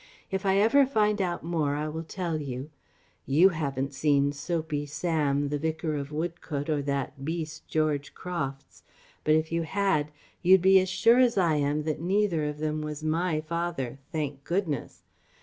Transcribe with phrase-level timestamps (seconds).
[0.31, 2.71] If I ever find out more I will tell you.
[3.27, 8.81] You haven't seen 'Soapy Sam,' the Vicar of Woodcote, or that beast, George Crofts;
[9.23, 10.09] but if you had,
[10.41, 14.43] you'd be as sure as I am that neither of them was my father thank
[14.43, 15.03] goodness!